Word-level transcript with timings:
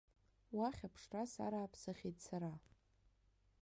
Уахь 0.57 0.81
аԥшра 0.87 1.23
сарааԥсахьеит 1.31 2.17
сара. 2.27 2.53